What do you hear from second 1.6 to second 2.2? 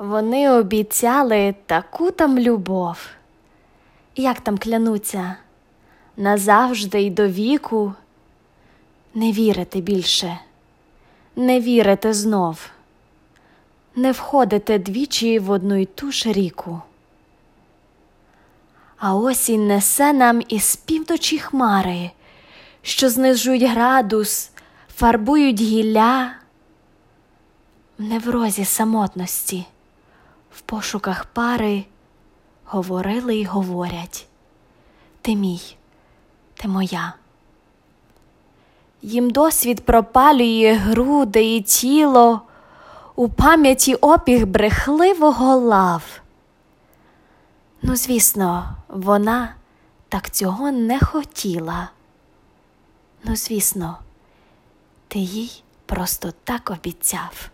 таку